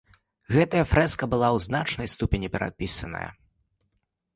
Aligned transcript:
Гэтая 0.55 0.81
фрэска 0.93 1.29
была 1.35 1.47
ў 1.55 1.67
значнай 1.67 2.13
ступені 2.17 2.47
перапісана. 2.59 3.25